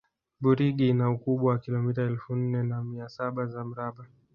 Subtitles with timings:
[0.41, 4.05] burigi ina ukubwa wa kilomita elfu nne na mia saba za mraba